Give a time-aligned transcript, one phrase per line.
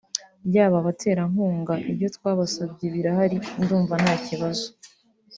[0.55, 4.65] yaba abaterankunga ibyo twabasabye birahari ndumva nta kibazo